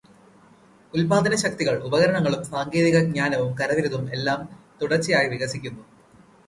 ഉൽപാദനശക്തികൾ, 0.93 1.75
ഉപകരണങ്ങളും 1.83 2.43
സാങ്കേതികജ്ഞാനവും 2.43 3.53
കരവിരുതും 3.57 4.13
എല്ലാം 4.13 4.41
തുടർചയായി 4.81 5.29
വികസിക്കുന്നു. 5.29 5.83